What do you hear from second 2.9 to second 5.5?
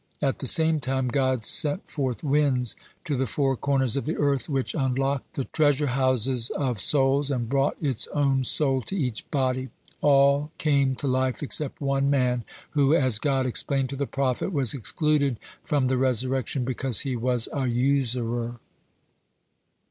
to the four corners of the earth, which unlocked the